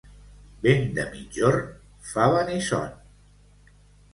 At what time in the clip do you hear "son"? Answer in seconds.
2.71-2.91